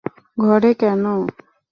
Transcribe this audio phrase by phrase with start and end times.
[0.37, 1.03] ঘরে, কেন?